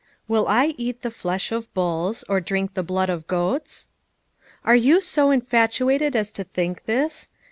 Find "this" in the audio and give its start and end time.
6.85-7.29